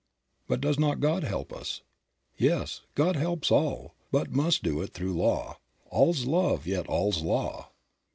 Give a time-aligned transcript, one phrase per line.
[0.47, 1.83] But does not God help us?
[2.35, 5.59] Yes, God helps all, but must do it through law.
[5.91, 7.69] "All's love yet all's law."